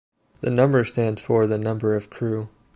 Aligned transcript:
The 0.39 0.49
number 0.49 0.83
stands 0.83 1.21
for 1.21 1.45
the 1.45 1.59
number 1.59 1.95
of 1.95 2.09
crew. 2.09 2.49